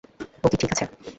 ও 0.43 0.47
কি 0.51 0.57
ঠিক 0.61 0.71
আছে? 0.73 0.85